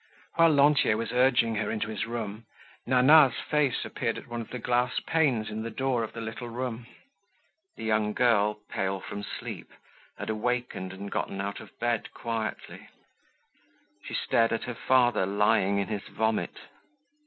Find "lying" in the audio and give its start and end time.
15.27-15.77